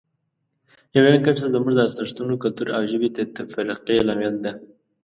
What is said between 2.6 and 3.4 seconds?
او ژبې د